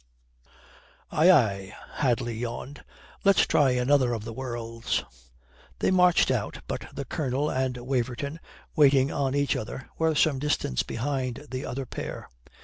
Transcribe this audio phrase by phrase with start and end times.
[1.11, 2.83] "Aye, aye," Hadley yawned.
[3.23, 5.03] "Let's try another of the worlds."
[5.77, 8.39] They marched out, but the Colonel and Waverton,
[8.75, 12.29] waiting on each other, were some distance behind the other pair.